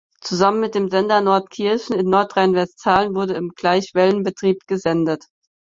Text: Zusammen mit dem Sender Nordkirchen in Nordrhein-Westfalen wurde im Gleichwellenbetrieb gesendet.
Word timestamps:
Zusammen 0.19 0.59
mit 0.61 0.73
dem 0.73 0.89
Sender 0.89 1.21
Nordkirchen 1.21 1.95
in 1.95 2.09
Nordrhein-Westfalen 2.09 3.13
wurde 3.13 3.35
im 3.35 3.49
Gleichwellenbetrieb 3.51 4.61
gesendet. 4.65 5.25